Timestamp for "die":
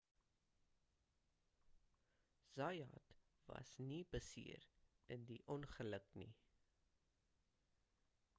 5.29-5.41